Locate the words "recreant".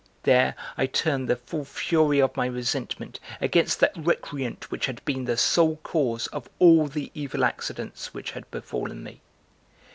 3.95-4.71